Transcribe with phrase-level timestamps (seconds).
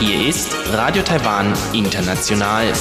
[0.00, 2.72] Hier ist Radio Taiwan International.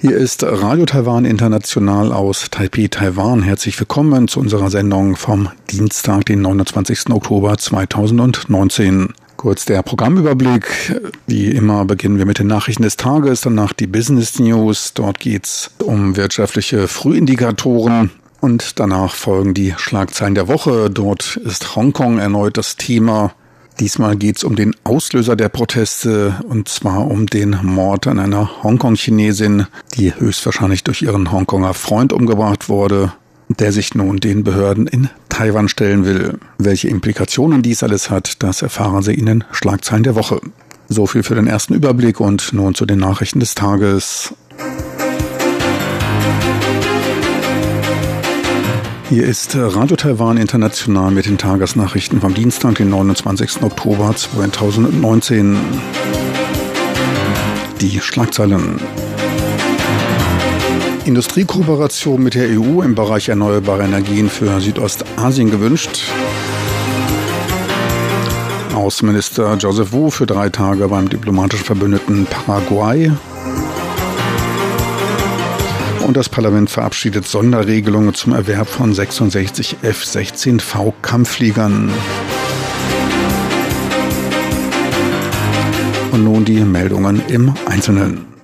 [0.00, 3.42] Hier ist Radio Taiwan International aus Taipei, Taiwan.
[3.42, 7.10] Herzlich willkommen zu unserer Sendung vom Dienstag, den 29.
[7.10, 9.14] Oktober 2019.
[9.40, 11.00] Kurz der Programmüberblick.
[11.26, 14.92] Wie immer beginnen wir mit den Nachrichten des Tages, danach die Business News.
[14.92, 18.10] Dort geht's um wirtschaftliche Frühindikatoren.
[18.42, 20.90] Und danach folgen die Schlagzeilen der Woche.
[20.90, 23.32] Dort ist Hongkong erneut das Thema.
[23.78, 28.62] Diesmal geht es um den Auslöser der Proteste und zwar um den Mord an einer
[28.62, 33.14] Hongkong-Chinesin, die höchstwahrscheinlich durch ihren Hongkonger Freund umgebracht wurde,
[33.58, 36.38] der sich nun den Behörden in Taiwan stellen will.
[36.58, 40.40] Welche Implikationen dies alles hat, das erfahren Sie in den Schlagzeilen der Woche.
[40.88, 44.34] So viel für den ersten Überblick und nun zu den Nachrichten des Tages.
[49.08, 53.62] Hier ist Radio Taiwan International mit den Tagesnachrichten vom Dienstag, den 29.
[53.62, 55.58] Oktober 2019.
[57.80, 58.78] Die Schlagzeilen.
[61.10, 66.02] Industriekooperation mit der EU im Bereich erneuerbare Energien für Südostasien gewünscht.
[68.76, 73.10] Außenminister Joseph Wu für drei Tage beim diplomatischen Verbündeten Paraguay
[76.06, 81.90] und das Parlament verabschiedet Sonderregelungen zum Erwerb von 66 F-16V Kampffliegern.
[86.12, 88.39] Und nun die Meldungen im Einzelnen.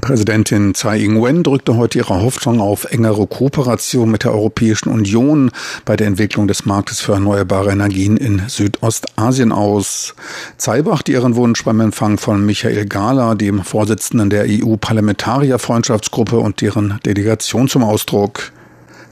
[0.00, 5.50] Präsidentin Tsai Ing-wen drückte heute ihre Hoffnung auf engere Kooperation mit der Europäischen Union
[5.84, 10.14] bei der Entwicklung des Marktes für erneuerbare Energien in Südostasien aus.
[10.58, 16.98] Tsai brachte ihren Wunsch beim Empfang von Michael Gala, dem Vorsitzenden der EU-Parlamentarierfreundschaftsgruppe und deren
[17.04, 18.52] Delegation zum Ausdruck.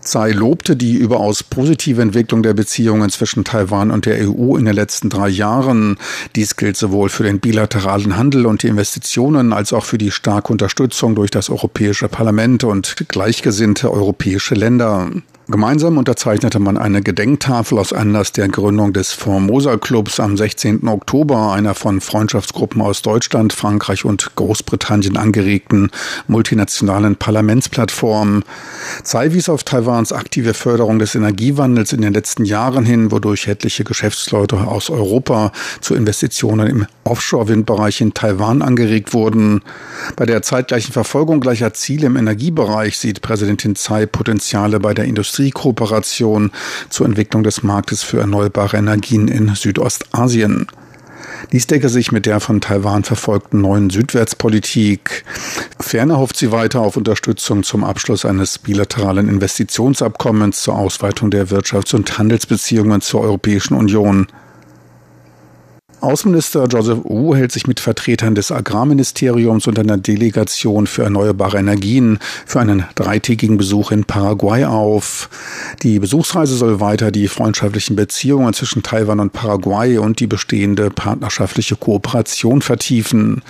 [0.09, 4.75] Tsai lobte die überaus positive Entwicklung der Beziehungen zwischen Taiwan und der EU in den
[4.75, 5.98] letzten drei Jahren.
[6.34, 10.51] Dies gilt sowohl für den bilateralen Handel und die Investitionen als auch für die starke
[10.51, 15.11] Unterstützung durch das Europäische Parlament und gleichgesinnte europäische Länder.
[15.51, 20.86] Gemeinsam unterzeichnete man eine Gedenktafel aus Anlass der Gründung des Formosa Clubs am 16.
[20.86, 25.91] Oktober, einer von Freundschaftsgruppen aus Deutschland, Frankreich und Großbritannien angeregten
[26.27, 28.45] multinationalen Parlamentsplattform.
[29.03, 33.85] Tsai wies auf Taiwans aktive Förderung des Energiewandels in den letzten Jahren hin, wodurch etliche
[33.85, 39.63] Geschäftsleute aus Europa zu Investitionen im Offshore-Windbereich in Taiwan angeregt wurden.
[40.15, 45.37] Bei der zeitgleichen Verfolgung gleicher Ziele im Energiebereich sieht Präsidentin Tsai Potenziale bei der Industrie
[45.38, 46.50] Industriekooperation
[46.88, 50.66] zur Entwicklung des Marktes für erneuerbare Energien in Südostasien.
[51.52, 55.24] Dies decke sich mit der von Taiwan verfolgten neuen Südwärtspolitik.
[55.78, 61.94] Ferner hofft sie weiter auf Unterstützung zum Abschluss eines bilateralen Investitionsabkommens zur Ausweitung der Wirtschafts-
[61.94, 64.26] und Handelsbeziehungen zur Europäischen Union.
[66.01, 72.20] Außenminister Joseph Wu hält sich mit Vertretern des Agrarministeriums und einer Delegation für erneuerbare Energien
[72.47, 75.29] für einen dreitägigen Besuch in Paraguay auf.
[75.83, 81.75] Die Besuchsreise soll weiter die freundschaftlichen Beziehungen zwischen Taiwan und Paraguay und die bestehende partnerschaftliche
[81.75, 83.42] Kooperation vertiefen.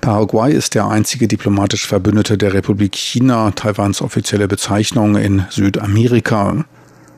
[0.00, 6.64] Paraguay ist der einzige diplomatisch Verbündete der Republik China, Taiwans offizielle Bezeichnung in Südamerika.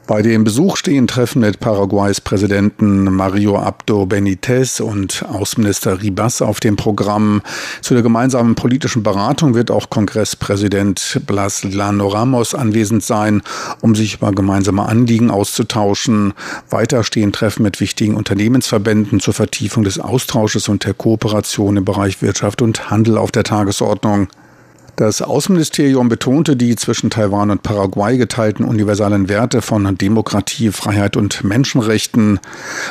[0.06, 6.60] Bei dem Besuch stehen Treffen mit Paraguays Präsidenten Mario Abdo Benitez und Außenminister Ribas auf
[6.60, 7.40] dem Programm.
[7.80, 13.40] Zu der gemeinsamen politischen Beratung wird auch Kongresspräsident Blas Lano Ramos anwesend sein,
[13.80, 16.34] um sich über gemeinsame Anliegen auszutauschen.
[16.68, 22.20] Weiter stehen Treffen mit wichtigen Unternehmensverbänden zur Vertiefung des Austausches und der Kooperation im Bereich
[22.20, 24.28] Wirtschaft und Handel auf der Tagesordnung.
[24.96, 31.42] Das Außenministerium betonte die zwischen Taiwan und Paraguay geteilten universalen Werte von Demokratie, Freiheit und
[31.42, 32.38] Menschenrechten.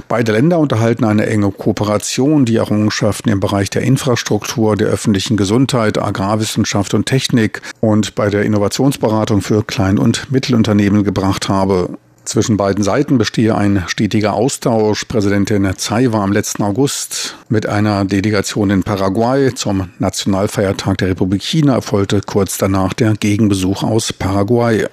[0.10, 5.98] Beide Länder unterhalten eine enge Kooperation, die Errungenschaften im Bereich der Infrastruktur, der öffentlichen Gesundheit,
[5.98, 11.98] Agrarwissenschaft und Technik und bei der Innovationsberatung für Klein- und Mittelunternehmen gebracht habe.
[12.26, 15.06] Zwischen beiden Seiten bestehe ein stetiger Austausch.
[15.06, 21.44] Präsidentin Tsai war am letzten August mit einer Delegation in Paraguay zum Nationalfeiertag der Republik
[21.44, 24.88] China, erfolgte kurz danach der Gegenbesuch aus Paraguay.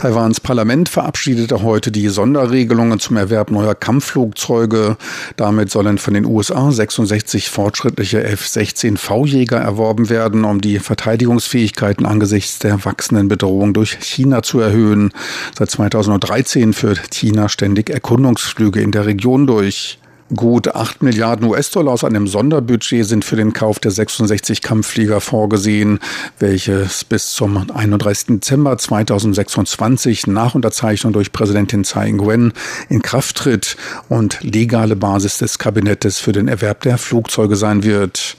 [0.00, 4.96] Taiwans Parlament verabschiedete heute die Sonderregelungen zum Erwerb neuer Kampfflugzeuge.
[5.36, 12.82] Damit sollen von den USA 66 fortschrittliche F-16V-Jäger erworben werden, um die Verteidigungsfähigkeiten angesichts der
[12.86, 15.12] wachsenden Bedrohung durch China zu erhöhen.
[15.54, 19.99] Seit 2013 führt China ständig Erkundungsflüge in der Region durch.
[20.36, 25.98] Gut 8 Milliarden US-Dollar aus einem Sonderbudget sind für den Kauf der 66 Kampfflieger vorgesehen,
[26.38, 28.38] welches bis zum 31.
[28.38, 32.52] Dezember 2026 nach Unterzeichnung durch Präsidentin Tsai Ing-wen
[32.88, 33.76] in Kraft tritt
[34.08, 38.36] und legale Basis des Kabinettes für den Erwerb der Flugzeuge sein wird.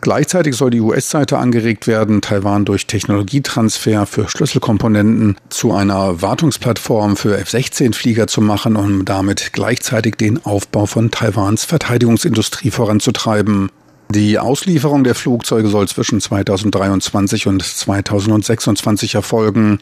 [0.00, 7.38] Gleichzeitig soll die US-Seite angeregt werden, Taiwan durch Technologietransfer für Schlüsselkomponenten zu einer Wartungsplattform für
[7.38, 13.70] F-16-Flieger zu machen, um damit gleichzeitig den Aufbau von Taiwans Verteidigungsindustrie voranzutreiben.
[14.10, 19.78] Die Auslieferung der Flugzeuge soll zwischen 2023 und 2026 erfolgen.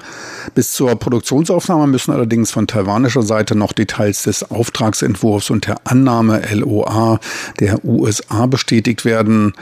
[0.55, 6.43] Bis zur Produktionsaufnahme müssen allerdings von taiwanischer Seite noch Details des Auftragsentwurfs und der Annahme
[6.53, 7.21] LOA
[7.59, 9.55] der USA bestätigt werden.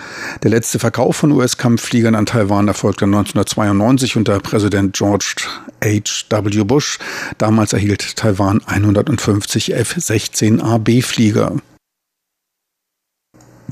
[0.43, 5.37] Der letzte Verkauf von US-Kampffliegern an Taiwan erfolgte 1992 unter Präsident George
[5.85, 6.65] H.W.
[6.65, 6.99] Bush.
[7.39, 11.53] Damals erhielt Taiwan 150 F-16AB-Flieger.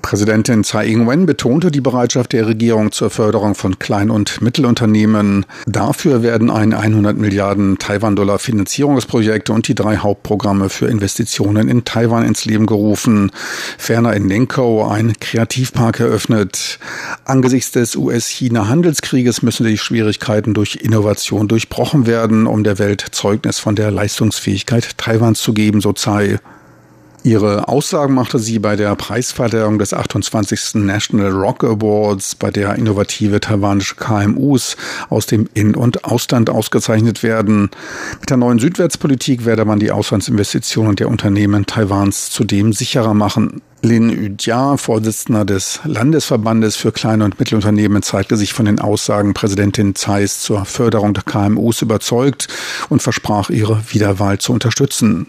[0.05, 5.47] Präsidentin Tsai Ing-wen betonte die Bereitschaft der Regierung zur Förderung von Klein- und Mittelunternehmen.
[5.67, 12.27] Dafür werden ein 100 Milliarden Taiwan-Dollar Finanzierungsprojekt und die drei Hauptprogramme für Investitionen in Taiwan
[12.27, 13.33] ins Leben gerufen.
[13.79, 16.79] Ferner in Nenko ein Kreativpark eröffnet.
[17.25, 23.75] Angesichts des US-China-Handelskrieges müssen die Schwierigkeiten durch Innovation durchbrochen werden, um der Welt Zeugnis von
[23.75, 26.41] der Leistungsfähigkeit Taiwans zu geben, so Tsai.
[27.27, 30.75] Ihre Aussagen machte sie bei der Preisverleihung des 28.
[30.75, 34.77] National Rock Awards, bei der innovative taiwanische KMUs
[35.09, 37.71] aus dem In- und Ausland ausgezeichnet werden.
[38.21, 43.63] Mit der neuen Südwärtspolitik werde man die Auslandsinvestitionen der Unternehmen Taiwans zudem sicherer machen.
[43.81, 49.95] Lin Yujia, Vorsitzender des Landesverbandes für kleine und Mittelunternehmen, zeigte sich von den Aussagen Präsidentin
[49.95, 52.49] Zeiss zur Förderung der KMUs überzeugt
[52.91, 55.29] und versprach ihre Wiederwahl zu unterstützen.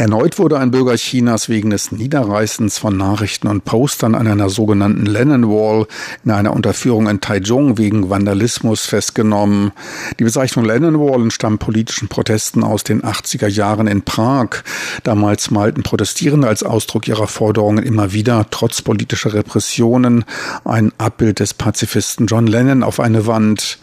[0.00, 5.04] Erneut wurde ein Bürger Chinas wegen des Niederreißens von Nachrichten und Postern an einer sogenannten
[5.04, 5.86] Lennon Wall
[6.24, 9.72] in einer Unterführung in Taichung wegen Vandalismus festgenommen.
[10.18, 14.62] Die Bezeichnung Lennon Wall entstammt politischen Protesten aus den 80er Jahren in Prag.
[15.02, 20.24] Damals malten Protestierende als Ausdruck ihrer Forderungen immer wieder, trotz politischer Repressionen,
[20.64, 23.78] ein Abbild des Pazifisten John Lennon auf eine Wand.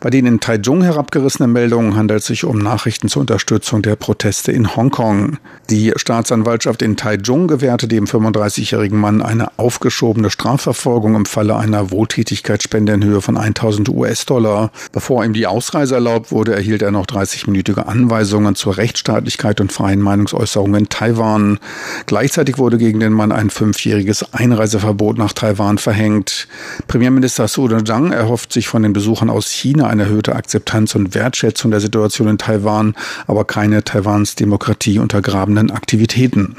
[0.00, 4.52] Bei den in Taichung herabgerissenen Meldungen handelt es sich um Nachrichten zur Unterstützung der Proteste
[4.52, 5.36] in Hongkong.
[5.70, 12.94] Die Staatsanwaltschaft in Taichung gewährte dem 35-jährigen Mann eine aufgeschobene Strafverfolgung im Falle einer Wohltätigkeitsspende
[12.94, 14.72] in Höhe von 1000 US-Dollar.
[14.90, 20.00] Bevor ihm die Ausreise erlaubt wurde, erhielt er noch 30-minütige Anweisungen zur Rechtsstaatlichkeit und freien
[20.00, 21.60] Meinungsäußerung in Taiwan.
[22.06, 26.48] Gleichzeitig wurde gegen den Mann ein fünfjähriges Einreiseverbot nach Taiwan verhängt.
[26.88, 31.70] Premierminister Su Zhang erhofft sich von den Besuchern aus China eine erhöhte Akzeptanz und Wertschätzung
[31.70, 32.96] der Situation in Taiwan,
[33.28, 36.56] aber keine Taiwans Demokratie untergraben untergrabenen Aktivitäten.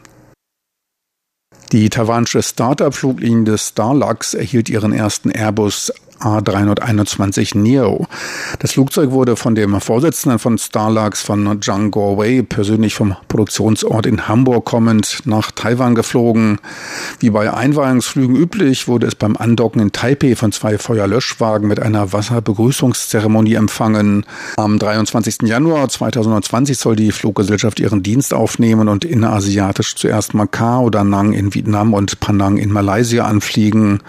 [1.73, 5.91] Die taiwanische Startup-Fluglinie Starlux erhielt ihren ersten Airbus
[6.21, 8.07] A321 Neo.
[8.59, 14.27] Das Flugzeug wurde von dem Vorsitzenden von Starlux, von Zhang Guowei, persönlich vom Produktionsort in
[14.27, 16.59] Hamburg kommend nach Taiwan geflogen.
[17.19, 22.13] Wie bei Einweihungsflügen üblich, wurde es beim Andocken in Taipei von zwei Feuerlöschwagen mit einer
[22.13, 24.25] Wasserbegrüßungszeremonie empfangen.
[24.57, 25.43] Am 23.
[25.43, 31.93] Januar 2020 soll die Fluggesellschaft ihren Dienst aufnehmen und innerasiatisch zuerst Macau, Danang in Vietnam
[31.93, 33.99] und Penang in Malaysia anfliegen.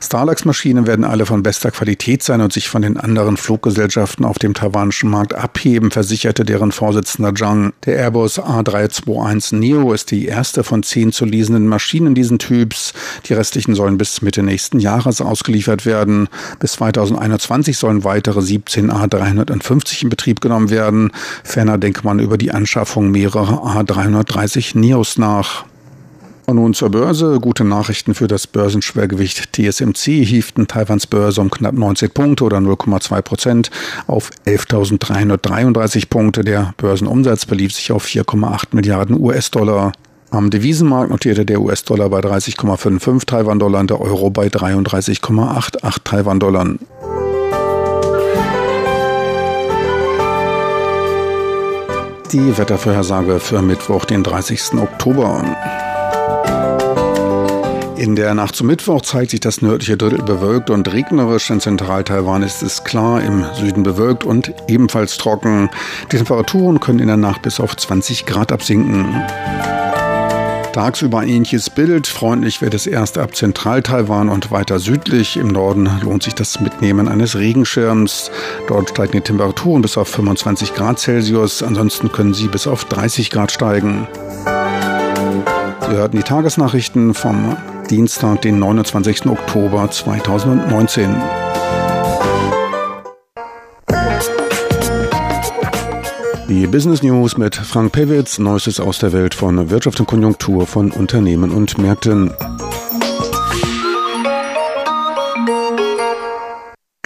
[0.00, 4.54] Starlux-Maschinen werden alle von bester Qualität sein und sich von den anderen Fluggesellschaften auf dem
[4.54, 7.72] taiwanischen Markt abheben, versicherte deren Vorsitzender Zhang.
[7.86, 12.92] Der Airbus A321 Neo ist die erste von zehn zu leasenden Maschinen diesen Typs.
[13.26, 16.28] Die restlichen sollen bis Mitte nächsten Jahres ausgeliefert werden.
[16.58, 21.12] Bis 2021 sollen weitere 17 A350 in Betrieb genommen werden.
[21.44, 25.64] Ferner denke man über die Anschaffung mehrerer A330 Neos nach.
[26.50, 27.38] Und nun zur Börse.
[27.40, 33.22] Gute Nachrichten für das Börsenschwergewicht TSMC hieften Taiwans Börse um knapp 90 Punkte oder 0,2
[33.22, 33.70] Prozent
[34.08, 36.42] auf 11.333 Punkte.
[36.42, 39.92] Der Börsenumsatz belief sich auf 4,8 Milliarden US-Dollar.
[40.30, 46.66] Am Devisenmarkt notierte der US-Dollar bei 30,55 Taiwan-Dollar der Euro bei 33,88 Taiwan-Dollar.
[52.32, 54.80] Die Wettervorhersage für Mittwoch, den 30.
[54.82, 55.44] Oktober.
[58.00, 61.50] In der Nacht zum Mittwoch zeigt sich das nördliche Drittel bewölkt und regnerisch.
[61.50, 65.68] In Zentral-Taiwan ist es klar, im Süden bewölkt und ebenfalls trocken.
[66.10, 69.22] Die Temperaturen können in der Nacht bis auf 20 Grad absinken.
[70.72, 72.06] Tagsüber ein ähnliches Bild.
[72.06, 75.36] Freundlich wird es erst ab Zentral-Taiwan und weiter südlich.
[75.36, 78.30] Im Norden lohnt sich das Mitnehmen eines Regenschirms.
[78.66, 81.62] Dort steigen die Temperaturen bis auf 25 Grad Celsius.
[81.62, 84.06] Ansonsten können sie bis auf 30 Grad steigen.
[85.90, 87.56] Sie hörten die Tagesnachrichten vom
[87.90, 89.26] Dienstag, den 29.
[89.26, 91.16] Oktober 2019.
[96.48, 100.92] Die Business News mit Frank Pewitz, Neuestes aus der Welt von Wirtschaft und Konjunktur von
[100.92, 102.30] Unternehmen und Märkten.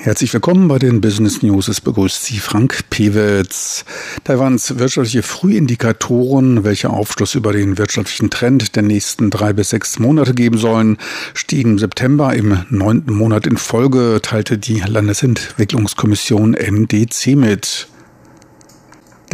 [0.05, 1.67] Herzlich willkommen bei den Business News.
[1.67, 3.87] Es begrüßt Sie Frank Pewitz.
[4.25, 10.35] Taiwans wirtschaftliche Frühindikatoren, welche Aufschluss über den wirtschaftlichen Trend der nächsten drei bis sechs Monate
[10.35, 10.99] geben sollen,
[11.33, 17.89] stiegen im September im neunten Monat in Folge, teilte die Landesentwicklungskommission MDC mit.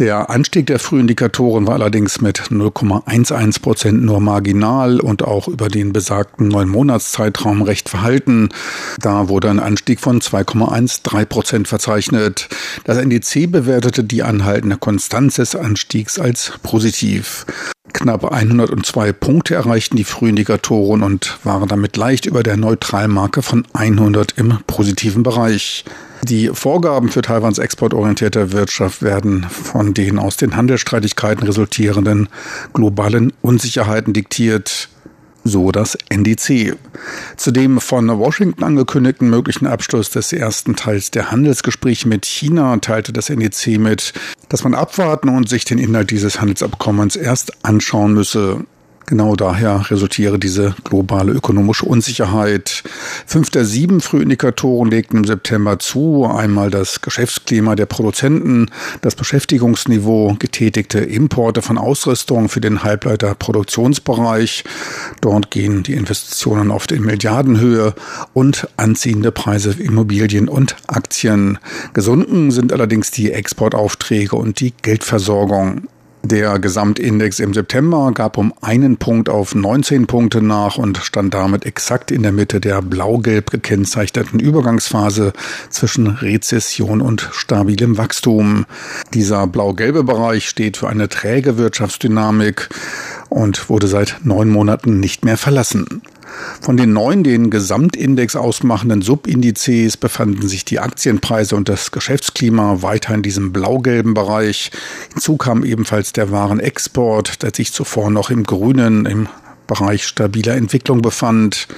[0.01, 5.93] Der Anstieg der Frühindikatoren war allerdings mit 0,11 Prozent nur marginal und auch über den
[5.93, 8.49] besagten neun Monatszeitraum recht verhalten.
[8.99, 12.49] Da wurde ein Anstieg von 2,13 Prozent verzeichnet.
[12.83, 17.45] Das NDC bewertete die anhaltende Konstanz des Anstiegs als positiv.
[17.93, 24.31] Knapp 102 Punkte erreichten die Frühindikatoren und waren damit leicht über der Neutralmarke von 100
[24.35, 25.85] im positiven Bereich.
[26.23, 32.29] Die Vorgaben für Taiwans exportorientierte Wirtschaft werden von den aus den Handelsstreitigkeiten resultierenden
[32.73, 34.89] globalen Unsicherheiten diktiert
[35.43, 36.77] so das NDC.
[37.35, 43.11] Zu dem von Washington angekündigten möglichen Abschluss des ersten Teils der Handelsgespräche mit China teilte
[43.11, 44.13] das NDC mit,
[44.49, 48.65] dass man abwarten und sich den Inhalt dieses Handelsabkommens erst anschauen müsse.
[49.07, 52.83] Genau daher resultiere diese globale ökonomische Unsicherheit.
[53.25, 56.25] Fünf der sieben Frühindikatoren legten im September zu.
[56.25, 58.67] Einmal das Geschäftsklima der Produzenten,
[59.01, 64.63] das Beschäftigungsniveau, getätigte Importe von Ausrüstung für den Halbleiterproduktionsbereich.
[65.19, 67.93] Dort gehen die Investitionen oft in Milliardenhöhe
[68.33, 71.59] und anziehende Preise für Immobilien und Aktien.
[71.93, 75.87] Gesunken sind allerdings die Exportaufträge und die Geldversorgung.
[76.23, 81.65] Der Gesamtindex im September gab um einen Punkt auf 19 Punkte nach und stand damit
[81.65, 85.33] exakt in der Mitte der blau-gelb gekennzeichneten Übergangsphase
[85.69, 88.65] zwischen Rezession und stabilem Wachstum.
[89.13, 92.69] Dieser blau-gelbe Bereich steht für eine träge Wirtschaftsdynamik
[93.29, 96.01] und wurde seit neun Monaten nicht mehr verlassen.
[96.61, 103.13] Von den neun den Gesamtindex ausmachenden Subindizes befanden sich die Aktienpreise und das Geschäftsklima weiter
[103.13, 104.71] in diesem blau-gelben Bereich.
[105.13, 109.27] Hinzu kam ebenfalls der Warenexport, der sich zuvor noch im grünen, im
[109.71, 111.69] Bereich stabiler Entwicklung befand.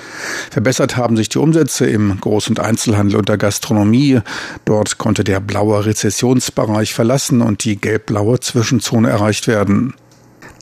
[0.50, 4.20] Verbessert haben sich die Umsätze im Groß- und Einzelhandel und der Gastronomie.
[4.66, 9.94] Dort konnte der blaue Rezessionsbereich verlassen und die gelb-blaue Zwischenzone erreicht werden.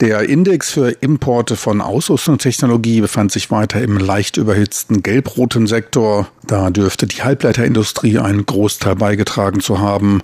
[0.02, 6.28] Der Index für Importe von Ausrüstungstechnologie befand sich weiter im leicht überhitzten gelb-roten Sektor.
[6.48, 10.24] Da dürfte die Halbleiterindustrie einen Großteil beigetragen zu haben.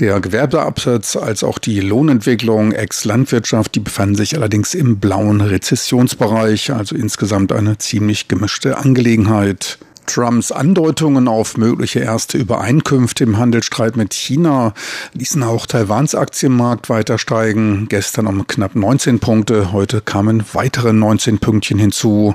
[0.00, 6.96] Der Gewerbeabsatz als auch die Lohnentwicklung ex-Landwirtschaft, die befanden sich allerdings im blauen Rezessionsbereich, also
[6.96, 9.78] insgesamt eine ziemlich gemischte Angelegenheit.
[10.06, 14.74] Trumps Andeutungen auf mögliche erste Übereinkünfte im Handelsstreit mit China
[15.14, 17.86] ließen auch Taiwans Aktienmarkt weiter steigen.
[17.88, 22.34] Gestern um knapp 19 Punkte, heute kamen weitere 19 Pünktchen hinzu.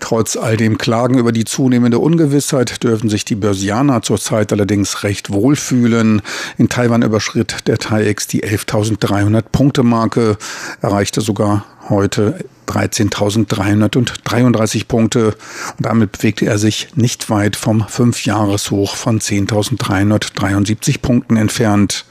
[0.00, 5.32] Trotz all dem Klagen über die zunehmende Ungewissheit dürfen sich die Börsianer zurzeit allerdings recht
[5.32, 6.20] wohlfühlen.
[6.58, 10.36] In Taiwan überschritt der TAIEX die 11.300 Punkte Marke,
[10.82, 15.36] erreichte sogar heute 13.333 Punkte und
[15.78, 22.04] damit bewegte er sich nicht weit vom Fünfjahreshoch von 10.373 Punkten entfernt.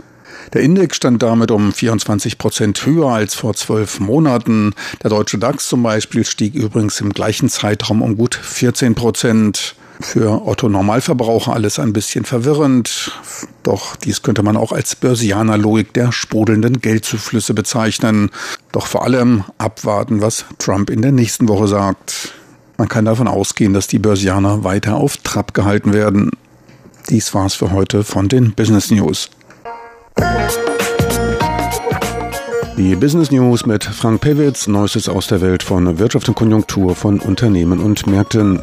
[0.54, 4.74] Der Index stand damit um 24 Prozent höher als vor zwölf Monaten.
[5.02, 9.76] Der deutsche DAX zum Beispiel stieg übrigens im gleichen Zeitraum um gut 14 Prozent.
[10.00, 13.12] Für Otto Normalverbraucher alles ein bisschen verwirrend,
[13.62, 18.30] doch dies könnte man auch als Börsianer-Logik der sprudelnden Geldzuflüsse bezeichnen.
[18.72, 22.34] Doch vor allem abwarten, was Trump in der nächsten Woche sagt.
[22.78, 26.32] Man kann davon ausgehen, dass die Börsianer weiter auf Trab gehalten werden.
[27.10, 29.30] Dies war's für heute von den Business News.
[32.78, 37.20] Die Business News mit Frank Pewitz, Neuestes aus der Welt von Wirtschaft und Konjunktur von
[37.20, 38.62] Unternehmen und Märkten.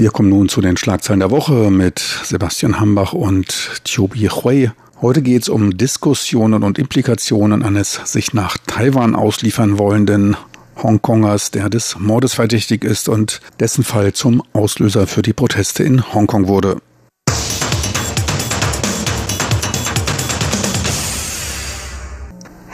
[0.00, 4.70] Wir kommen nun zu den Schlagzeilen der Woche mit Sebastian Hambach und Chobi Hui.
[5.02, 10.38] Heute geht es um Diskussionen und Implikationen eines sich nach Taiwan ausliefern wollenden
[10.82, 16.14] Hongkongers, der des Mordes verdächtig ist und dessen Fall zum Auslöser für die Proteste in
[16.14, 16.78] Hongkong wurde.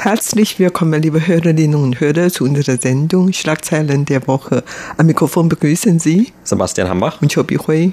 [0.07, 4.63] Herzlich willkommen, liebe Hörerinnen und Hörer, zu unserer Sendung Schlagzeilen der Woche.
[4.97, 7.91] Am Mikrofon begrüßen Sie Sebastian Hambach und Chobi Hui.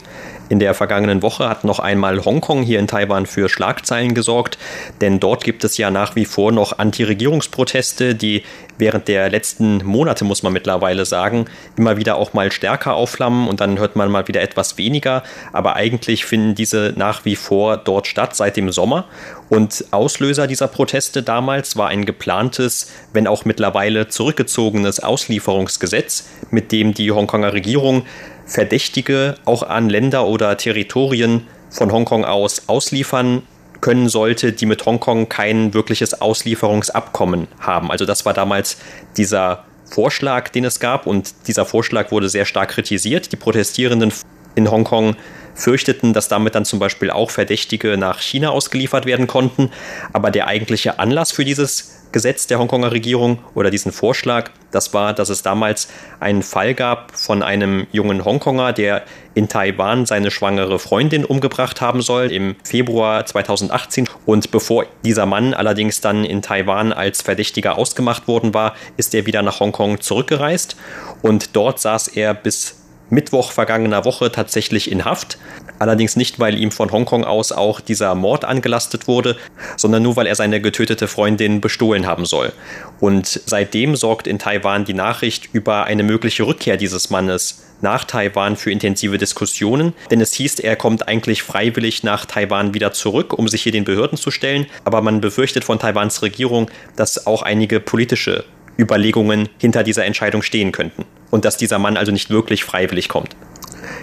[0.47, 4.59] In der vergangenen Woche hat noch einmal Hongkong hier in Taiwan für Schlagzeilen gesorgt,
[5.01, 8.43] denn dort gibt es ja nach wie vor noch Anti-Regierungsproteste, die
[8.77, 11.45] während der letzten Monate, muss man mittlerweile sagen,
[11.77, 15.23] immer wieder auch mal stärker aufflammen und dann hört man mal wieder etwas weniger.
[15.51, 19.05] Aber eigentlich finden diese nach wie vor dort statt seit dem Sommer.
[19.49, 26.93] Und Auslöser dieser Proteste damals war ein geplantes, wenn auch mittlerweile zurückgezogenes Auslieferungsgesetz, mit dem
[26.93, 28.03] die Hongkonger Regierung
[28.45, 33.43] Verdächtige auch an Länder oder Territorien von Hongkong aus ausliefern
[33.83, 37.91] können sollte, die mit Hongkong kein wirkliches Auslieferungsabkommen haben.
[37.91, 38.77] Also das war damals
[39.17, 43.33] dieser Vorschlag, den es gab und dieser Vorschlag wurde sehr stark kritisiert.
[43.33, 44.13] Die Protestierenden
[44.55, 45.17] in Hongkong
[45.53, 49.69] fürchteten, dass damit dann zum Beispiel auch Verdächtige nach China ausgeliefert werden konnten.
[50.13, 55.13] Aber der eigentliche Anlass für dieses Gesetz der Hongkonger Regierung oder diesen Vorschlag, das war,
[55.13, 55.89] dass es damals
[56.21, 59.03] einen Fall gab von einem jungen Hongkonger, der
[59.33, 64.07] in Taiwan seine schwangere Freundin umgebracht haben soll im Februar 2018.
[64.25, 69.25] Und bevor dieser Mann allerdings dann in Taiwan als Verdächtiger ausgemacht worden war, ist er
[69.25, 70.77] wieder nach Hongkong zurückgereist
[71.21, 72.82] und dort saß er bis
[73.13, 75.37] Mittwoch vergangener Woche tatsächlich in Haft.
[75.79, 79.37] Allerdings nicht, weil ihm von Hongkong aus auch dieser Mord angelastet wurde,
[79.77, 82.51] sondern nur, weil er seine getötete Freundin bestohlen haben soll.
[82.99, 88.55] Und seitdem sorgt in Taiwan die Nachricht über eine mögliche Rückkehr dieses Mannes nach Taiwan
[88.55, 93.47] für intensive Diskussionen, denn es hieß, er kommt eigentlich freiwillig nach Taiwan wieder zurück, um
[93.49, 97.81] sich hier den Behörden zu stellen, aber man befürchtet von Taiwans Regierung, dass auch einige
[97.81, 98.45] politische
[98.79, 103.35] Überlegungen hinter dieser Entscheidung stehen könnten und dass dieser Mann also nicht wirklich freiwillig kommt.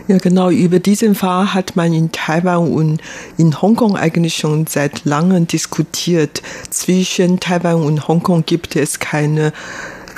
[0.08, 0.50] Ja, genau.
[0.50, 3.00] Über diesen Fall hat man in Taiwan und
[3.38, 6.42] in Hongkong eigentlich schon seit langem diskutiert.
[6.70, 9.52] Zwischen Taiwan und Hongkong gibt es keine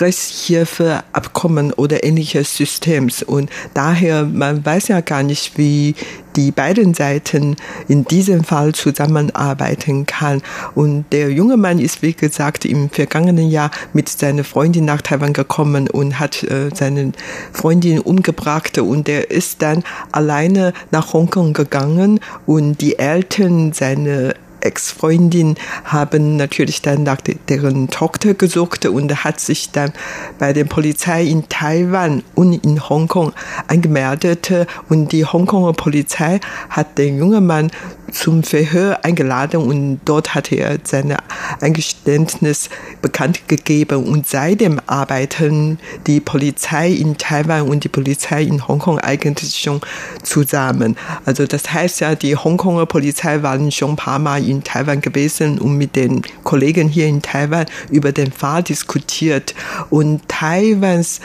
[0.03, 3.23] Rechtshilfeabkommen oder ähnliches Systems.
[3.23, 5.95] Und daher, man weiß ja gar nicht, wie
[6.37, 7.57] die beiden Seiten
[7.89, 10.43] in diesem Fall zusammenarbeiten kann.
[10.75, 15.33] Und der junge Mann ist, wie gesagt, im vergangenen Jahr mit seiner Freundin nach Taiwan
[15.33, 17.13] gekommen und hat äh, seine
[17.53, 25.57] Freundin umgebracht und er ist dann alleine nach Hongkong gegangen und die Eltern, seine Ex-Freundin
[25.85, 29.93] haben natürlich dann nach deren Tochter gesucht und hat sich dann
[30.39, 33.33] bei der Polizei in Taiwan und in Hongkong
[33.69, 34.53] angemeldet.
[34.89, 37.71] Und die Hongkonger Polizei hat den jungen Mann
[38.13, 41.17] zum Verhör eingeladen und dort hat er seine
[41.61, 42.69] Eingeständnis
[43.01, 49.57] bekannt gegeben und seitdem arbeiten die Polizei in Taiwan und die Polizei in Hongkong eigentlich
[49.57, 49.81] schon
[50.23, 50.97] zusammen.
[51.25, 55.59] Also das heißt ja, die Hongkonger Polizei waren schon ein paar Mal in Taiwan gewesen
[55.59, 59.55] und mit den Kollegen hier in Taiwan über den Fall diskutiert
[59.91, 61.21] und Taiwans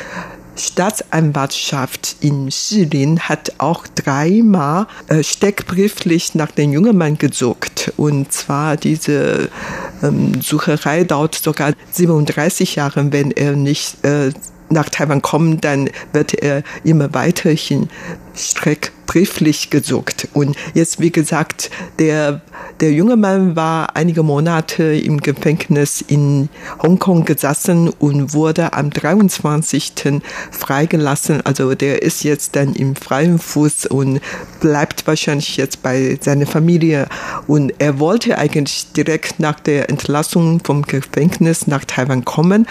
[0.57, 7.93] Staatsanwaltschaft in Shilin hat auch dreimal äh, steckbrieflich nach dem jungen Mann gesucht.
[7.97, 9.49] Und zwar diese
[10.03, 14.31] ähm, Sucherei dauert sogar 37 Jahre, wenn er nicht äh,
[14.69, 17.89] nach Taiwan kommt, dann wird er immer weiterhin
[19.07, 20.27] streckbrieflich gesucht.
[20.33, 22.41] Und jetzt, wie gesagt, der
[22.79, 26.47] der junge Mann war einige Monate im Gefängnis in
[26.83, 30.21] Hongkong gesessen und wurde am 23.
[30.51, 31.43] freigelassen.
[31.43, 34.21] Also der ist jetzt dann im freien Fuß und
[34.59, 37.07] bleibt wahrscheinlich jetzt bei seiner Familie.
[37.47, 42.67] Und er wollte eigentlich direkt nach der Entlassung vom Gefängnis nach Taiwan kommen.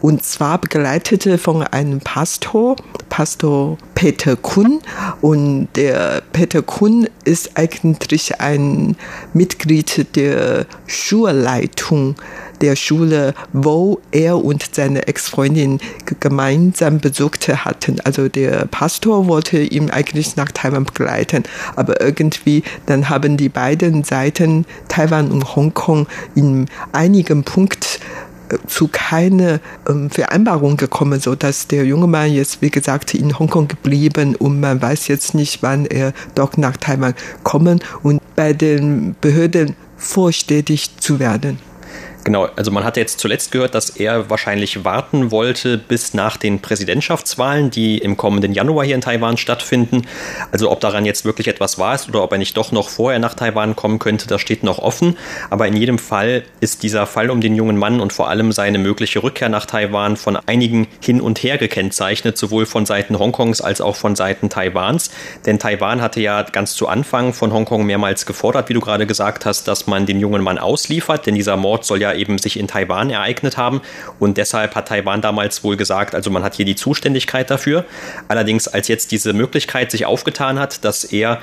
[0.00, 2.76] Und zwar begleitete von einem Pastor,
[3.08, 4.80] Pastor Peter Kun.
[5.20, 8.96] Und der Peter Kun ist eigentlich ein
[9.32, 12.16] Mitglied der Schulleitung
[12.60, 15.78] der Schule, wo er und seine Ex-Freundin
[16.20, 18.00] gemeinsam besucht hatten.
[18.00, 24.04] Also der Pastor wollte ihn eigentlich nach Taiwan begleiten, aber irgendwie dann haben die beiden
[24.04, 28.00] Seiten, Taiwan und Hongkong, in einigen Punkten
[28.66, 33.68] zu keine ähm, Vereinbarung gekommen, so dass der junge Mann jetzt, wie gesagt, in Hongkong
[33.68, 39.16] geblieben und man weiß jetzt nicht, wann er doch nach Taiwan kommen und bei den
[39.20, 41.58] Behörden vorstellig zu werden.
[42.26, 46.60] Genau, also man hat jetzt zuletzt gehört, dass er wahrscheinlich warten wollte bis nach den
[46.60, 50.08] Präsidentschaftswahlen, die im kommenden Januar hier in Taiwan stattfinden.
[50.50, 53.20] Also ob daran jetzt wirklich etwas war ist oder ob er nicht doch noch vorher
[53.20, 55.16] nach Taiwan kommen könnte, das steht noch offen.
[55.50, 58.78] Aber in jedem Fall ist dieser Fall um den jungen Mann und vor allem seine
[58.78, 63.80] mögliche Rückkehr nach Taiwan von einigen hin und her gekennzeichnet, sowohl von Seiten Hongkongs als
[63.80, 65.12] auch von Seiten Taiwans.
[65.46, 69.46] Denn Taiwan hatte ja ganz zu Anfang von Hongkong mehrmals gefordert, wie du gerade gesagt
[69.46, 72.68] hast, dass man den jungen Mann ausliefert, denn dieser Mord soll ja eben sich in
[72.68, 73.80] Taiwan ereignet haben.
[74.18, 77.84] Und deshalb hat Taiwan damals wohl gesagt, also man hat hier die Zuständigkeit dafür.
[78.28, 81.40] Allerdings, als jetzt diese Möglichkeit sich aufgetan hat, dass er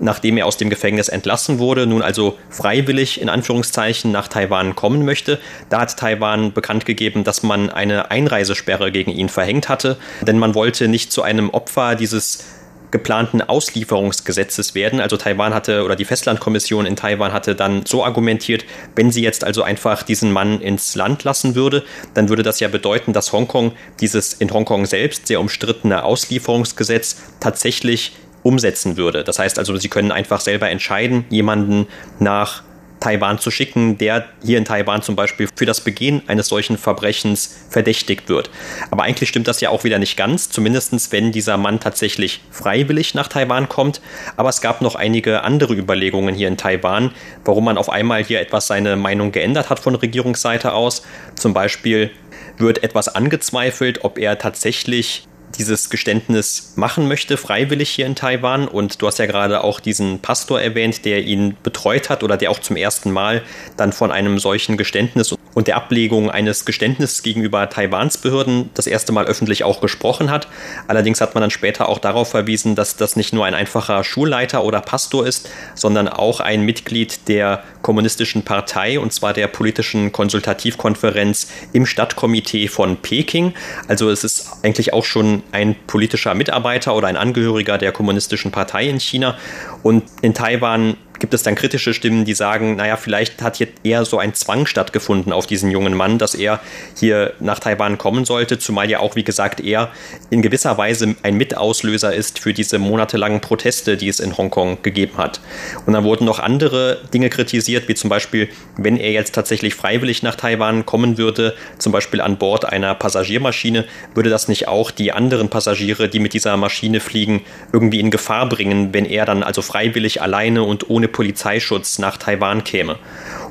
[0.00, 5.04] nachdem er aus dem Gefängnis entlassen wurde, nun also freiwillig in Anführungszeichen nach Taiwan kommen
[5.04, 5.38] möchte.
[5.70, 10.54] Da hat Taiwan bekannt gegeben, dass man eine Einreisesperre gegen ihn verhängt hatte, denn man
[10.54, 12.44] wollte nicht zu einem Opfer dieses
[12.90, 15.00] geplanten Auslieferungsgesetzes werden.
[15.00, 19.44] Also Taiwan hatte oder die Festlandkommission in Taiwan hatte dann so argumentiert, wenn sie jetzt
[19.44, 23.72] also einfach diesen Mann ins Land lassen würde, dann würde das ja bedeuten, dass Hongkong
[24.00, 29.24] dieses in Hongkong selbst sehr umstrittene Auslieferungsgesetz tatsächlich umsetzen würde.
[29.24, 31.86] Das heißt also, sie können einfach selber entscheiden, jemanden
[32.18, 32.62] nach
[33.00, 37.58] Taiwan zu schicken, der hier in Taiwan zum Beispiel für das Begehen eines solchen Verbrechens
[37.70, 38.50] verdächtigt wird.
[38.90, 43.14] Aber eigentlich stimmt das ja auch wieder nicht ganz, zumindest wenn dieser Mann tatsächlich freiwillig
[43.14, 44.00] nach Taiwan kommt.
[44.36, 47.12] Aber es gab noch einige andere Überlegungen hier in Taiwan,
[47.44, 51.02] warum man auf einmal hier etwas seine Meinung geändert hat von Regierungsseite aus.
[51.36, 52.10] Zum Beispiel
[52.56, 58.68] wird etwas angezweifelt, ob er tatsächlich dieses Geständnis machen möchte, freiwillig hier in Taiwan.
[58.68, 62.50] Und du hast ja gerade auch diesen Pastor erwähnt, der ihn betreut hat oder der
[62.50, 63.42] auch zum ersten Mal
[63.76, 69.10] dann von einem solchen Geständnis und der Ablegung eines Geständnisses gegenüber Taiwans Behörden das erste
[69.10, 70.46] Mal öffentlich auch gesprochen hat.
[70.86, 74.62] Allerdings hat man dann später auch darauf verwiesen, dass das nicht nur ein einfacher Schulleiter
[74.62, 81.48] oder Pastor ist, sondern auch ein Mitglied der kommunistischen Partei und zwar der politischen Konsultativkonferenz
[81.72, 83.52] im Stadtkomitee von Peking.
[83.88, 88.88] Also es ist eigentlich auch schon ein politischer Mitarbeiter oder ein Angehöriger der kommunistischen Partei
[88.88, 89.36] in China.
[89.82, 94.04] Und in Taiwan gibt es dann kritische Stimmen, die sagen, naja, vielleicht hat hier eher
[94.04, 96.60] so ein Zwang stattgefunden auf diesen jungen Mann, dass er
[96.96, 99.90] hier nach Taiwan kommen sollte, zumal ja auch, wie gesagt, er
[100.30, 105.18] in gewisser Weise ein Mitauslöser ist für diese monatelangen Proteste, die es in Hongkong gegeben
[105.18, 105.40] hat.
[105.86, 110.22] Und dann wurden noch andere Dinge kritisiert, wie zum Beispiel, wenn er jetzt tatsächlich freiwillig
[110.22, 115.12] nach Taiwan kommen würde, zum Beispiel an Bord einer Passagiermaschine, würde das nicht auch die
[115.12, 119.62] anderen Passagiere, die mit dieser Maschine fliegen, irgendwie in Gefahr bringen, wenn er dann also
[119.62, 122.98] freiwillig alleine und ohne Polizeischutz nach Taiwan käme.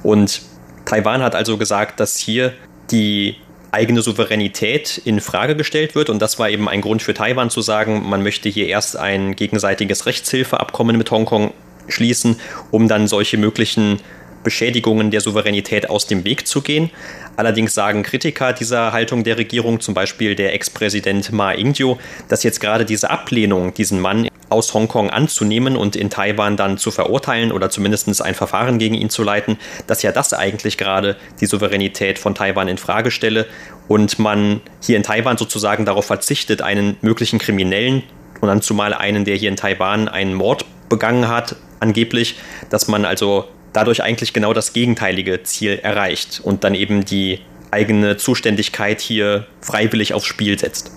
[0.04, 0.42] Und
[0.86, 2.54] Taiwan hat also gesagt, dass hier
[2.92, 3.36] die
[3.72, 6.10] eigene Souveränität in Frage gestellt wird.
[6.10, 9.36] Und das war eben ein Grund für Taiwan zu sagen, man möchte hier erst ein
[9.36, 11.54] gegenseitiges Rechtshilfeabkommen mit Hongkong
[11.88, 12.40] schließen,
[12.72, 14.00] um dann solche möglichen
[14.44, 16.90] Beschädigungen der Souveränität aus dem Weg zu gehen.
[17.36, 21.98] Allerdings sagen Kritiker dieser Haltung der Regierung, zum Beispiel der Ex-Präsident Ma Ying-jeou,
[22.30, 26.92] dass jetzt gerade diese Ablehnung, diesen Mann aus Hongkong anzunehmen und in Taiwan dann zu
[26.92, 29.58] verurteilen oder zumindest ein Verfahren gegen ihn zu leiten,
[29.88, 33.46] dass ja das eigentlich gerade die Souveränität von Taiwan in Frage stelle
[33.88, 38.04] und man hier in Taiwan sozusagen darauf verzichtet, einen möglichen Kriminellen
[38.42, 42.36] und dann zumal einen, der hier in Taiwan einen Mord begangen hat, angeblich,
[42.70, 48.18] dass man also dadurch eigentlich genau das gegenteilige Ziel erreicht und dann eben die eigene
[48.18, 50.92] Zuständigkeit hier freiwillig aufs Spiel setzt.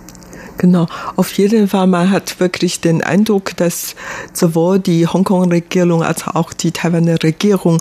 [0.60, 3.96] Genau, auf jeden Fall, man hat wirklich den Eindruck, dass
[4.34, 7.80] sowohl die Hongkong-Regierung als auch die Taiwaner Regierung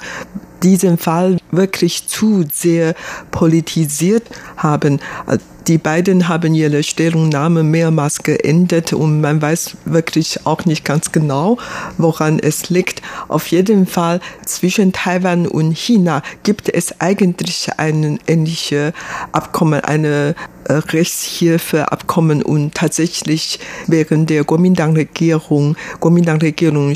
[0.63, 2.95] diesen Fall wirklich zu sehr
[3.31, 4.23] politisiert
[4.57, 4.99] haben.
[5.67, 11.59] Die beiden haben ihre Stellungnahme mehrmals geändert und man weiß wirklich auch nicht ganz genau,
[11.99, 13.03] woran es liegt.
[13.27, 18.93] Auf jeden Fall zwischen Taiwan und China gibt es eigentlich ein ähnliches
[19.31, 26.95] Abkommen, eine äh, Rechtshilfeabkommen und tatsächlich während der Kuomintang-Regierung, Kuomintang-Regierung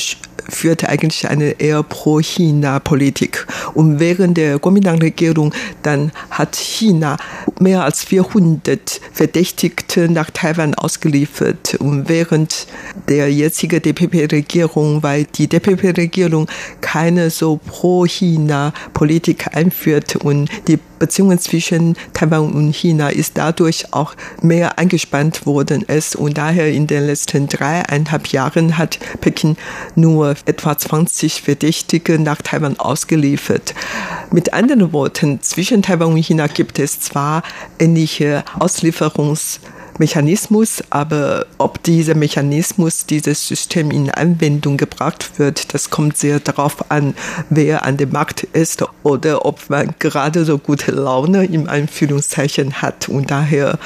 [0.50, 3.48] führte eigentlich eine eher pro-China-Politik.
[3.74, 7.18] Und während der Kuomintang-Regierung dann hat China
[7.60, 11.76] mehr als 400 Verdächtigte nach Taiwan ausgeliefert.
[11.76, 12.68] Und während
[13.08, 16.48] der jetzigen DPP-Regierung, weil die DPP-Regierung
[16.82, 24.80] keine so pro-China-Politik einführt und die Beziehungen zwischen Taiwan und China ist dadurch auch mehr
[24.80, 26.16] eingespannt worden ist.
[26.16, 29.58] Und daher in den letzten dreieinhalb Jahren hat Peking
[29.96, 33.76] nur etwa 20 Verdächtige nach Taiwan ausgeliefert.
[34.32, 37.44] Mit anderen Worten, zwischen Taiwan und China gibt es zwar
[37.80, 39.60] ähnliche Auslieferungs
[40.00, 46.92] Mechanismus, aber ob dieser Mechanismus, dieses System in Anwendung gebracht wird, das kommt sehr darauf
[46.92, 47.14] an,
[47.50, 53.10] wer an dem Markt ist oder ob man gerade so gute Laune im Anführungszeichen hat.
[53.10, 53.78] Und daher,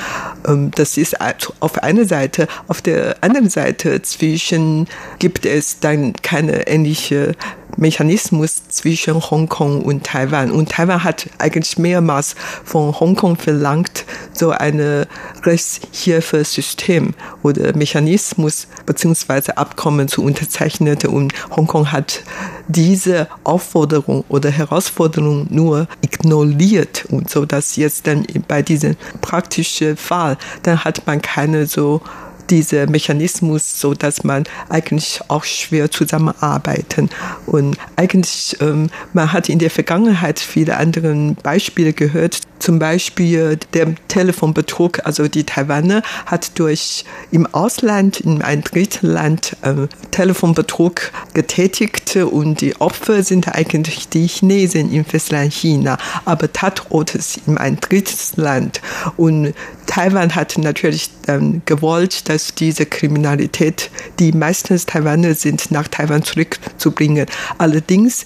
[0.47, 1.17] ähm, das ist
[1.59, 4.87] auf einer Seite, auf der anderen Seite zwischen
[5.19, 7.33] gibt es dann keine ähnliche
[7.75, 10.51] Mechanismus zwischen Hongkong und Taiwan.
[10.51, 15.07] Und Taiwan hat eigentlich mehrmals von Hongkong verlangt, so eine
[15.43, 19.53] Rechtshilfesystem oder Mechanismus bzw.
[19.55, 20.97] Abkommen zu unterzeichnen.
[21.07, 22.23] Und Hongkong hat
[22.67, 27.05] diese Aufforderung oder Herausforderung nur ignoriert.
[27.09, 32.01] Und so dass jetzt dann bei diesem praktischen Fall, dann hat man keine so
[32.49, 37.09] dieser Mechanismus, so dass man eigentlich auch schwer zusammenarbeiten.
[37.45, 42.41] Und eigentlich, ähm, man hat in der Vergangenheit viele andere Beispiele gehört.
[42.59, 49.87] Zum Beispiel der Telefonbetrug, also die Taiwaner hat durch im Ausland, in einem Drittland, äh,
[50.11, 57.41] Telefonbetrug getätigt und die Opfer sind eigentlich die Chinesen im Festland China, aber Tatort ist
[57.45, 58.81] in einem Drittland.
[59.17, 59.53] Und
[59.87, 67.25] Taiwan hat natürlich ähm, gewollt, dass diese Kriminalität, die meistens Taiwaner sind, nach Taiwan zurückzubringen.
[67.57, 68.25] Allerdings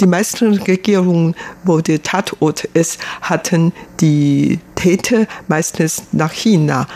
[0.00, 6.86] die meisten Regierungen, wo der Tatort ist, hatten die Täter meistens nach China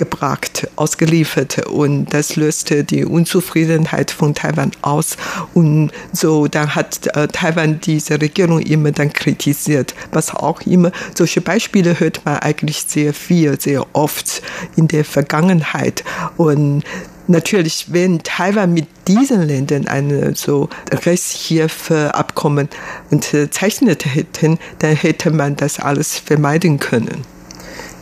[0.00, 1.66] gebracht, ausgeliefert.
[1.66, 5.18] Und das löste die Unzufriedenheit von Taiwan aus.
[5.52, 10.90] Und so dann hat äh, Taiwan diese Regierung immer dann kritisiert, was auch immer.
[11.14, 14.42] Solche Beispiele hört man eigentlich sehr viel, sehr oft
[14.74, 16.02] in der Vergangenheit.
[16.36, 16.82] Und
[17.26, 22.68] Natürlich, wenn Taiwan mit diesen Ländern ein so Rechtshilfeabkommen
[23.12, 27.24] unterzeichnet hätten, dann hätte man das alles vermeiden können.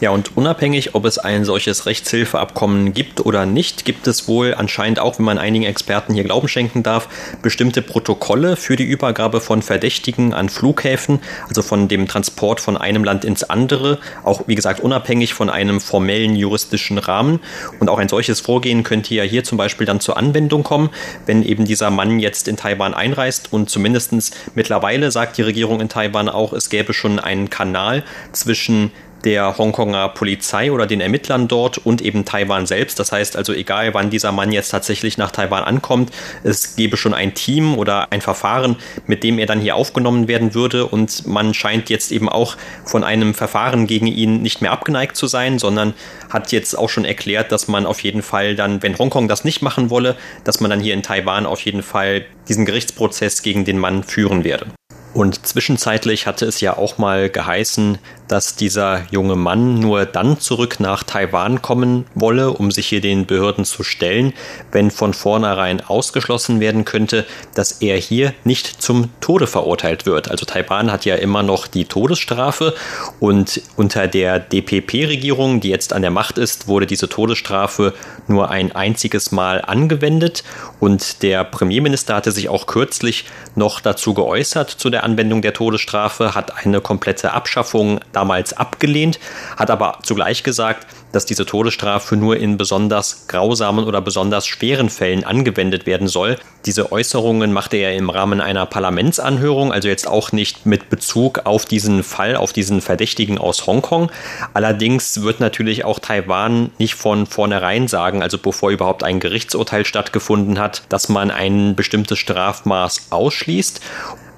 [0.01, 5.01] Ja, und unabhängig, ob es ein solches Rechtshilfeabkommen gibt oder nicht, gibt es wohl anscheinend
[5.01, 7.09] auch, wenn man einigen Experten hier Glauben schenken darf,
[7.43, 13.03] bestimmte Protokolle für die Übergabe von Verdächtigen an Flughäfen, also von dem Transport von einem
[13.03, 17.41] Land ins andere, auch wie gesagt unabhängig von einem formellen juristischen Rahmen.
[17.81, 20.91] Und auch ein solches Vorgehen könnte ja hier zum Beispiel dann zur Anwendung kommen,
[21.27, 25.89] wenn eben dieser Mann jetzt in Taiwan einreist und zumindestens mittlerweile sagt die Regierung in
[25.89, 28.93] Taiwan auch, es gäbe schon einen Kanal zwischen
[29.25, 32.99] der Hongkonger Polizei oder den Ermittlern dort und eben Taiwan selbst.
[32.99, 36.11] Das heißt also, egal wann dieser Mann jetzt tatsächlich nach Taiwan ankommt,
[36.45, 38.77] es gäbe schon ein Team oder ein Verfahren,
[39.07, 40.87] mit dem er dann hier aufgenommen werden würde.
[40.87, 45.27] Und man scheint jetzt eben auch von einem Verfahren gegen ihn nicht mehr abgeneigt zu
[45.27, 45.95] sein, sondern
[46.31, 49.63] hat jetzt auch schon erklärt, dass man auf jeden Fall dann, wenn Hongkong das nicht
[49.63, 53.79] machen wolle, dass man dann hier in Taiwan auf jeden Fall diesen Gerichtsprozess gegen den
[53.79, 54.67] Mann führen werde.
[55.15, 60.81] Und zwischenzeitlich hatte es ja auch mal geheißen, dass dieser junge Mann nur dann zurück
[60.81, 64.35] nach Taiwan kommen wolle, um sich hier den Behörden zu stellen,
[64.71, 70.31] wenn von vornherein ausgeschlossen werden könnte, dass er hier nicht zum Tode verurteilt wird.
[70.31, 72.75] Also Taiwan hat ja immer noch die Todesstrafe
[73.19, 77.95] und unter der DPP-Regierung, die jetzt an der Macht ist, wurde diese Todesstrafe
[78.27, 80.45] nur ein einziges Mal angewendet
[80.81, 86.35] und der Premierminister hatte sich auch kürzlich noch dazu geäußert zu der Anwendung der Todesstrafe,
[86.35, 89.19] hat eine komplette Abschaffung damals abgelehnt,
[89.57, 95.25] hat aber zugleich gesagt, dass diese Todesstrafe nur in besonders grausamen oder besonders schweren Fällen
[95.25, 96.39] angewendet werden soll.
[96.67, 101.65] Diese Äußerungen machte er im Rahmen einer Parlamentsanhörung, also jetzt auch nicht mit Bezug auf
[101.65, 104.11] diesen Fall, auf diesen Verdächtigen aus Hongkong.
[104.55, 110.59] Allerdings wird natürlich auch Taiwan nicht von vornherein sagen, also bevor überhaupt ein Gerichtsurteil stattgefunden
[110.59, 113.81] hat, dass man ein bestimmtes Strafmaß ausschließt.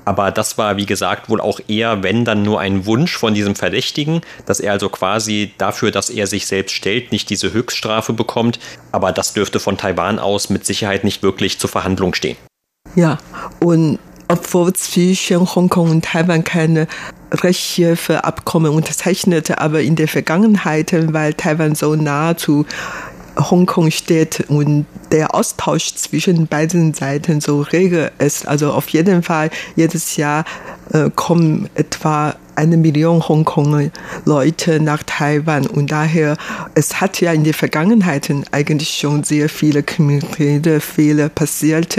[0.04, 3.54] Aber das war, wie gesagt, wohl auch eher, wenn dann nur ein Wunsch von diesem
[3.54, 8.58] Verdächtigen, dass er also quasi dafür, dass er sich selbst stellt, nicht diese Höchststrafe bekommt.
[8.92, 12.36] Aber das dürfte von Taiwan aus mit Sicherheit nicht wirklich zur Verhandlung stehen.
[12.94, 13.18] Ja,
[13.60, 16.86] und obwohl zwischen Hongkong und Taiwan keine
[17.32, 22.64] Rechtshilfeabkommen unterzeichnete, aber in der Vergangenheit, weil Taiwan so nah zu
[23.36, 28.46] Hongkong steht und der Austausch zwischen beiden Seiten so rege ist.
[28.46, 30.44] Also auf jeden Fall jedes Jahr
[30.92, 33.90] äh, kommen etwa eine Million Hongkonger
[34.24, 35.66] Leute nach Taiwan.
[35.66, 36.36] Und daher
[36.74, 41.96] es hat ja in der Vergangenheit eigentlich schon sehr viele kriminelle Fehler passiert.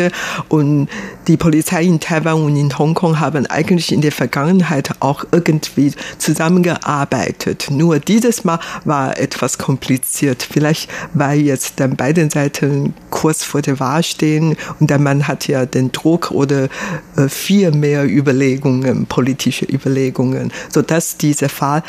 [0.50, 0.88] Und
[1.28, 7.68] die Polizei in Taiwan und in Hongkong haben eigentlich in der Vergangenheit auch irgendwie zusammengearbeitet.
[7.72, 13.80] Nur dieses Mal war etwas kompliziert, vielleicht weil jetzt dann beiden Seiten kurz vor der
[13.80, 16.70] Wahl stehen und der Mann hat ja den Druck oder
[17.16, 21.84] äh, viel mehr Überlegungen, politische Überlegungen, sodass dieser Fall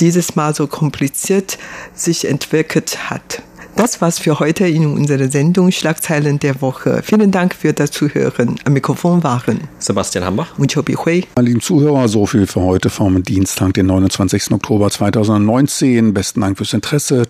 [0.00, 1.58] dieses Mal so kompliziert
[1.94, 3.42] sich entwickelt hat.
[3.78, 7.00] Das war's für heute in unserer Sendung Schlagzeilen der Woche.
[7.04, 8.56] Vielen Dank für das Zuhören.
[8.64, 11.24] Am Mikrofon waren Sebastian Hambach und Chobi Hui.
[11.40, 14.50] Lieben Zuhörer, so viel für heute vom Dienstag, den 29.
[14.50, 16.12] Oktober 2019.
[16.12, 17.28] Besten Dank fürs Interesse.